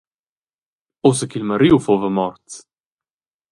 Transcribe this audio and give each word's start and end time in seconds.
Ussa 1.09 1.25
ch’il 1.29 1.45
mariu 1.49 1.71
fuva 1.85 2.09
morts. 2.17 2.55